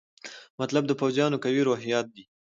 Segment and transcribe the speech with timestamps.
[0.59, 2.23] مطلب د پوځیانو قوي روحیات دي.